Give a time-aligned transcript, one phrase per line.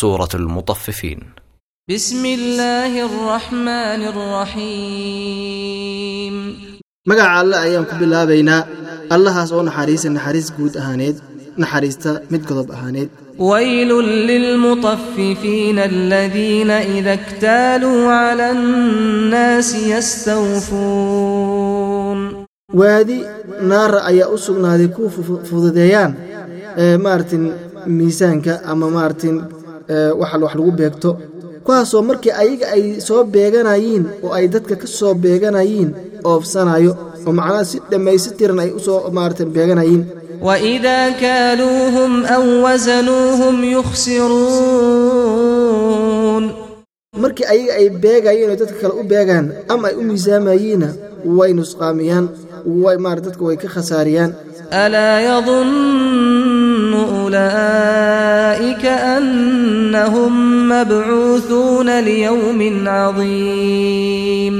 [0.00, 1.20] سورة المطففين
[1.90, 4.02] بسم الله الرحمن
[5.66, 6.36] الرحيم
[7.06, 8.66] magaca alle ayaan ku bilaabaynaa
[9.14, 11.16] allahaas oo naxariisa naxariis guud ahaaneed
[11.62, 13.08] naxariista mid godob ahaaneed
[13.38, 13.92] ويل
[14.30, 19.74] للمطففين الذين إذا اكتالوا على الناس
[21.06, 22.46] يستوفون
[22.80, 23.18] waadi
[23.70, 26.12] naara ayaa u sugnaaday kuwa fu- fududeeyaan
[26.82, 27.42] ee maartin
[27.98, 28.52] miisaanka
[29.91, 30.11] Eh,
[30.45, 31.09] wax lagu beegto.
[31.65, 35.89] Kuwaasoo markii ayaga ay soo beeganayiin oo ay dadka ka soo beeganayiin
[36.29, 36.93] oofsanaayo
[37.27, 40.03] oo macnaha si dhammaystiran ay u soo soo beeganayiin.
[40.47, 43.55] Waidaa kaaluuhum aw wasanuuhum
[45.51, 46.43] yukhsiruun.
[47.21, 50.89] Markii ayaga ay beegayeen oo dadka kale u beegaan ama ay u miisaamayiinna
[51.37, 52.25] way nusqaamiyaan
[52.83, 54.31] way maarata dadka way ka khasaariyaan.
[54.83, 59.25] Alaa yadunnu ulaa'ika an
[59.90, 60.32] أنهم
[60.68, 64.56] مبعوثون ليوم عظيم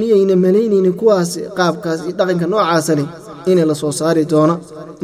[0.00, 3.06] miyayna malaynaynin kuwaas qaabkaas iyo dhaqanka noocaasa leh
[3.50, 4.54] inay la soo saari doono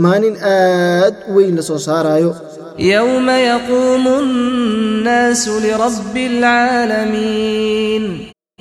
[0.05, 2.31] maalin aad u weyn la soo saaraayo
[2.79, 8.05] يوم يقوم الناس لرب العالمين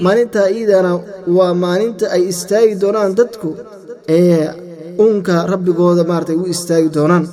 [0.06, 0.92] maalintaa iidana
[1.38, 3.50] waa maalinta ay istaagi doonaan dadku
[4.17, 4.45] ee
[5.03, 7.23] uunka rabbigooda maaratay u istaagi doonaan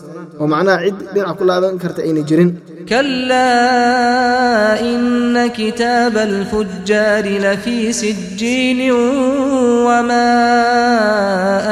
[0.40, 2.50] oo macnaha cid dhinac ku laaban karta ayna jirin
[2.88, 3.50] كلا
[4.80, 8.92] إن كتاب الفجار لفي سجين
[9.86, 10.28] وما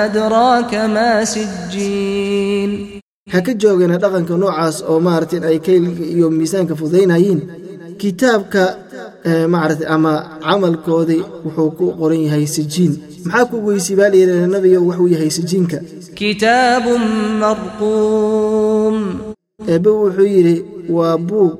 [0.04, 2.86] أدراك ما سجين
[3.34, 7.40] ha ka joogana dhaqanka noocaas oo maaragtay ay kayliga iyo miisaanka fudaynayeen
[8.00, 8.62] kitaabka
[9.30, 10.12] ee maaragtay ama
[10.46, 12.92] camalkoodii wuxuu ku qoran yahay sijiin
[13.26, 15.78] maxaa ku weysay baa layidhahda nabiga wuxuu yahay sijiinka
[16.20, 16.84] كتاب
[17.42, 18.96] مرقوم
[19.72, 20.54] eebbe wuxuu yidhi
[20.89, 21.53] waa buug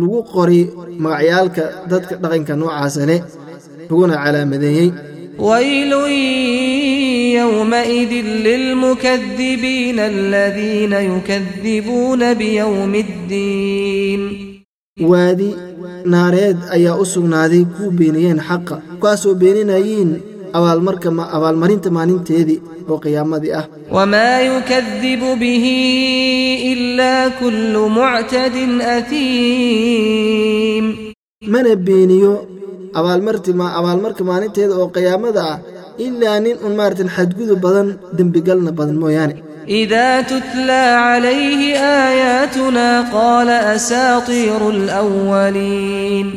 [0.00, 0.62] lagu qoray
[1.04, 3.16] magacyaalka dadka dhaqanka noocaasane
[3.88, 4.90] laguna calaamadeeyey.
[5.48, 6.12] Waylun
[7.38, 10.04] yowmaidin lilmukadibiina
[15.10, 15.54] waadi
[16.12, 20.10] naareed ayaa u sugnaaday kuu beeniyeen xaqa kaasoo beeninayiin
[20.57, 22.59] abaalmarinta maalinteedii
[22.91, 23.65] oo qiyaamadii ah
[23.97, 25.65] وما يكذب به
[26.73, 28.55] إلا كل معتد
[29.63, 30.85] أثيم
[31.53, 32.33] mana beeniyo
[32.99, 35.57] abaalmarti ma- abaalmarka maalinteeda oo qiyaamada ah
[36.05, 37.87] ilaa nin un maaratan xadgudub badan
[38.17, 39.35] dembigalna badan mooyaane
[39.81, 41.61] إذا تتلى عليه
[42.07, 46.27] آياتنا قال أساطير الأولين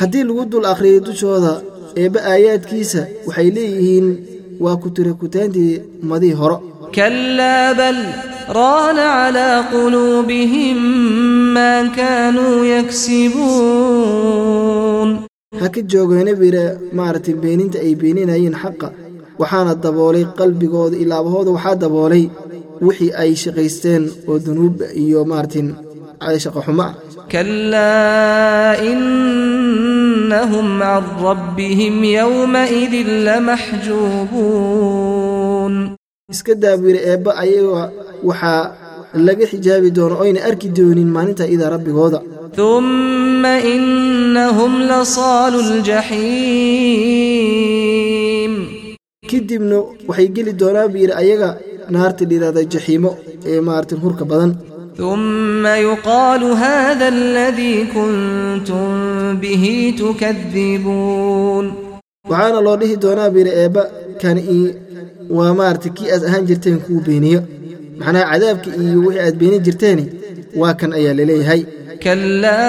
[0.00, 1.54] haddii lagu dul akhriyay dushooda
[2.03, 4.07] eebba aayaadkiisa waxay leeyihiin
[4.63, 5.73] waa ku tira kutaantii
[6.09, 6.57] madihii horo.
[6.95, 7.99] Kalaa bal
[8.57, 10.79] raana calaa quluubihim
[11.55, 12.57] maa kaanuu
[13.81, 15.09] yaksibuun.
[15.61, 16.63] Ha ka joogeena bira
[16.97, 18.87] maaragtay beeninta ay beeninayeen xaqa.
[19.41, 22.23] Waxaana daboolay qalbigooda ilaabahooda waxaa daboolay
[22.87, 25.67] wixii ay shaqaysteen oo dunuuba iyo maartin
[26.43, 26.93] shaqo xumo ah
[27.30, 32.94] كلا إنهم عن ربهم يومئذ
[34.56, 35.96] لمحجوبون
[36.32, 37.82] iska daabira eebba ayaga
[38.28, 38.64] waxaa
[39.26, 42.20] laga xijaabi doono oyna arki doonin maalinta idaa rabbigooda
[42.56, 45.54] ثم إنهم لصال
[47.26, 48.52] الجحيم
[49.30, 51.48] kadibna waxay geli doonaa biiri ayaga
[51.94, 53.10] naarta dhiraada jaxiimo
[53.50, 54.50] ee maaragtin hurka badan
[54.98, 58.88] ثم يقال هذا الذي كنتم
[59.42, 61.66] به تكذبون
[62.30, 63.82] waxaana loo dhihi doonaa biiri eebba
[64.22, 64.74] kan ii
[65.36, 67.40] waa maaragtay kii aad ahaan jirteen kuu beeniyo
[68.00, 70.04] macnaha cadaabka iyo wixii aad beenin jirteeni
[70.60, 71.60] waa kan ayaa laleeyahay
[72.02, 72.66] كلا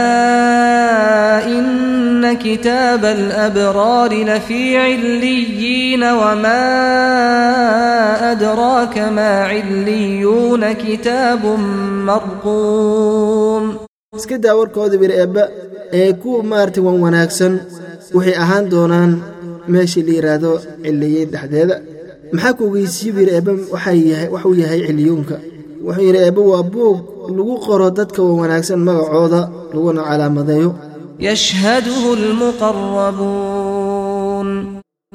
[1.45, 6.63] إن كتاب الأبرار لفي عليين وما
[8.31, 11.45] أدراك ما عليون كتاب
[12.07, 13.77] مرقوم
[14.17, 15.43] iska daa warkooda biiri eebba
[15.93, 17.53] ee kuwa maaragtay wan wanaagsan
[18.15, 19.11] waxay ahaan doonaan
[19.73, 20.51] meeshii la yidhaahdo
[20.83, 21.75] ciliyeyn dhexdeeda
[22.33, 25.35] maxaa ku ogeysiye biiri eebba waxaa yahay waxuu yahay ciliyuunka
[25.85, 26.97] wuxuu yidhi eebba waa buug
[27.36, 29.40] lagu qoro dadka wanaagsan magacooda
[29.74, 30.70] laguna calaamadeeyo.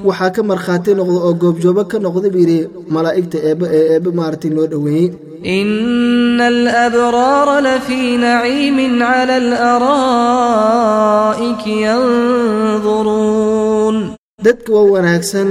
[0.08, 2.60] Waxaa ka markhaati noqda oo goobjoobo ka noqda bu yidhi
[2.96, 5.10] malaa'igta eebbe ee eebbe maarati loo dhoweeyey.
[14.46, 15.50] Dadka waa wanaagsan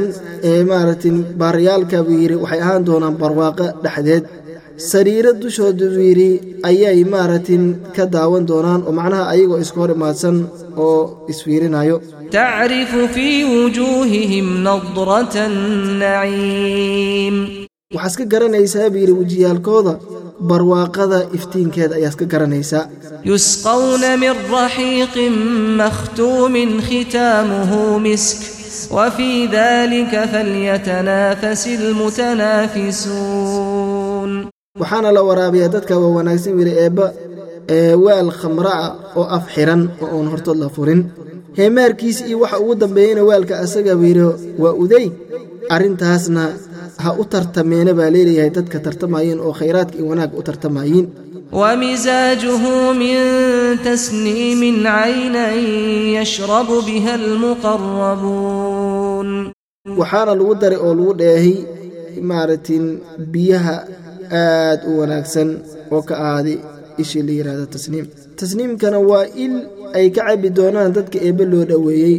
[0.49, 1.11] ee maaragtay
[1.41, 4.25] baaryaalka buu yidhi waxay ahaan doonaan barwaaqa dhexdeed
[4.90, 6.31] sariiro dushoodu yidhi
[6.69, 7.64] ayay maaratin
[7.96, 10.37] ka daawan doonaan oo macnaha ayagoo iska hor imaadsan
[10.87, 11.00] oo
[11.32, 11.96] isfiirinayo.
[12.37, 15.44] Tacrifu fii wujuuhihim nadrata
[16.02, 17.37] naciim
[17.94, 19.93] waxaa iska garanaysaa buu yidhi wejiyaalkooda
[20.50, 22.84] barwaaqada iftiinkeeda ayaa iska garanaysaa
[23.31, 25.34] yusqawna min raxiiqin
[25.81, 28.38] makhtuumin khitaamuhu misk.
[28.96, 33.65] Wafii dalika falyatanafasi almutanaafisuun
[34.81, 37.06] waxaana la waraabiyaa dadka waa wanaagsan wili eebba
[37.76, 41.00] eewaal khamra'a ah oo af xiran oo oon hortood la furin.
[41.58, 44.28] Heemaarkiis iyo waxa ugu dambeeyeyna waalka asaga wiiro
[44.62, 45.06] waa uday.
[45.75, 46.43] Arrintaasna
[47.05, 51.06] ha u tartameena baa leeleeyahay dadka tartamayeen oo khayraadka iyo wanaag u tartamayiin
[51.61, 53.17] wmisaajuhu min
[53.87, 55.58] tasniimin caynan
[56.17, 57.12] yashrabu biha
[58.26, 59.28] almuqarabuun
[60.00, 61.55] waxaana lagu daray oo lagu dheehay
[62.31, 62.84] maaragtin
[63.32, 63.76] biyaha
[64.42, 65.50] aad u wanaagsan
[65.95, 66.57] oo ka ahaaday
[67.01, 68.06] ishii la yidhaahdo tasniim
[68.39, 69.53] tasniimkana waa il
[69.98, 72.18] ay ka cabi doonaan dadka eebbe loo dhoweeyey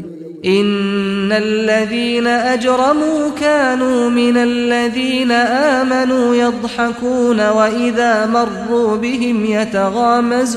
[0.58, 5.30] إن الذين أجرموا كانوا من الذين
[5.78, 9.36] آمنوا يضحكون وإذا مروا بهم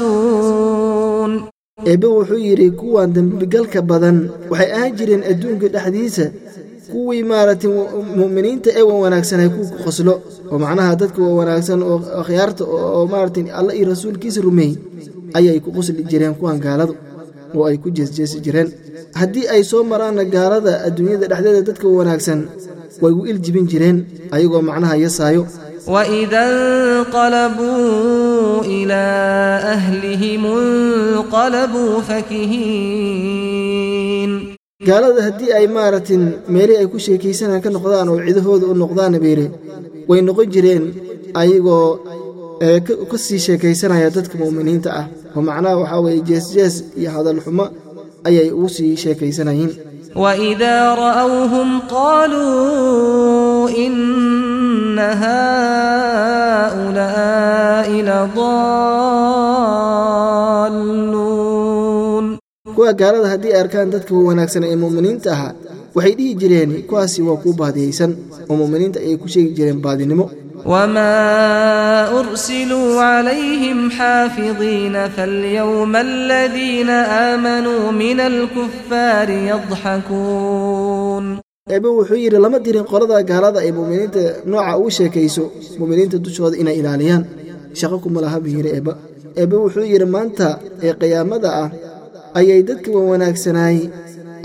[0.05, 1.31] يتغامزون
[1.85, 4.17] eebbe wuxuu yidhi kuwan dembigalka badan
[4.49, 6.25] waxay ahaan jireen adduunka dhexdiisa
[6.92, 7.68] kuwii maaragta
[8.18, 10.14] muminiinta ee wawanaagsanay kuwa ku qoslo
[10.52, 14.72] oo macnaha dadka wawanaagsan oo akhyaarta oo maarata alla iyo rasuulkiisa rumeey
[15.38, 16.94] ayay ku qosli jireen kuwan gaaladu
[17.56, 18.68] oo ay ku jeesjeesi jireen.
[19.20, 22.40] Haddii ay soo maraanna gaalada adduunyada dhexdeeda dadka wanaagsan
[23.02, 23.98] way u iljibin jireen
[24.34, 25.42] ayagoo macnaha yasaayo.
[25.94, 26.44] Wida
[27.00, 29.04] nqalabuu la
[29.74, 30.44] ahlihim
[31.20, 33.49] nqalabuu fakihiin
[34.90, 36.22] gaalada haddii ay maaratin
[36.54, 39.46] meelih ay ku sheekaysanaan ka noqdaan oo cidahooda u noqdaanna bayidhi
[40.10, 40.84] way noqon jireen
[41.42, 41.86] ayagoo
[42.64, 42.78] eh,
[43.10, 45.06] ka sii sheekaysanaya dadka mu'miniinta ah.
[45.36, 47.64] Oo macnaha waxaa weeye jeesjees iyo hadalxumo
[48.28, 49.72] ayay ugu sii sheekaysanayeen.
[50.22, 55.08] Waidaa ra'awhum qaaluu ina
[56.70, 57.98] haulaa'i
[60.50, 61.29] ladaalluun
[62.80, 65.52] kuwa gaalada haddii ay arkaan dadka wanaagsan ee mu'miniinta ahaa
[65.96, 68.12] waxay dhihi jireen kuwaasi waa kuu baadiyaysan
[68.48, 70.24] oo mu'miniinta ayay ku sheegi jireen baadinimo.
[70.72, 81.26] wmaa ursiluu calayhim xaafidiina falyowma aladiina aamanuu min alkufaari yadxakuun
[81.74, 84.22] eebe wuxuu yidhi lama dirin qolada gaalada ay mu'miniinta
[84.54, 85.44] nooca uu sheekayso
[85.80, 87.22] mu'miniinta dushooda inay ilaaliyaan.
[87.78, 88.92] Shaqo kuma laha buu yidhi eeba
[89.40, 90.48] eebe wuxuu yidhi maanta
[90.86, 91.68] ee qiyaamada ah
[92.38, 93.84] ayay dadka wanwanaagsanaayey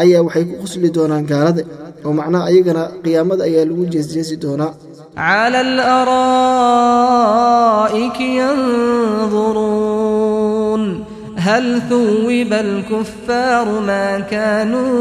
[0.03, 1.63] ayaa waxay ku qosli doonaan gaalada.
[2.05, 4.71] Oo macnaha ayagana qiyaamada ayaa lagu jeesjeesi doonaa.
[5.15, 5.59] Cala
[6.85, 8.27] alaraa'iki
[9.65, 10.83] yanduruun
[11.45, 14.95] hal huwiba alkufaaru maa kaanuu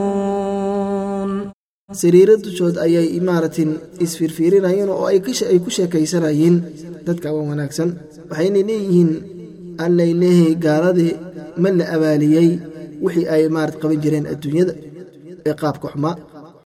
[0.00, 1.30] yafcaluun
[2.00, 3.70] siriiro dushood ayay maaratin
[4.04, 5.18] isfiirfiirinayeen oo ay
[5.64, 6.56] ku sheekaysanayeen.
[7.06, 7.88] Dadka wan wanaagsan
[8.30, 9.10] waxayna leeyihiin
[9.84, 11.12] allay leehay gaaladii
[11.62, 12.48] ma la abaaliyey
[13.04, 14.72] wixii ay maarat qaban jireen adduunyada
[15.48, 16.14] ee qaabka xumaa